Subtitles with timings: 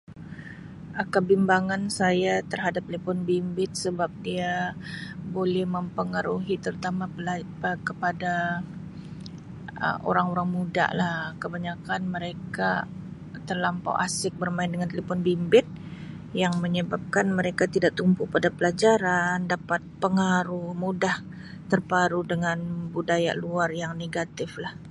[1.01, 4.51] Um Kebimbangan saya terhadap telepon bimbit sebab dia
[5.35, 7.05] boleh mempengaruhi terutama
[7.87, 8.33] kepada
[9.85, 12.69] Um orang-orang muda lah, kebanyakkan mereka
[13.47, 15.67] terlampau asik bermain dengan telepon bimbit
[16.41, 21.17] yang menyebabkan mereka tidak tumpu pada pelajaran, dapat pengaruh, mudah
[21.71, 22.57] terpengaruh dengan
[22.95, 24.73] budaya luar yang negatif lah.